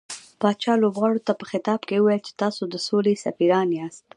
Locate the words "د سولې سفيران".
2.69-3.67